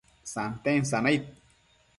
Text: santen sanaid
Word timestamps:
santen 0.31 0.81
sanaid 0.85 1.23